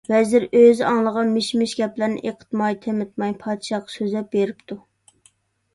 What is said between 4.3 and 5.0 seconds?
بېرىپتۇ.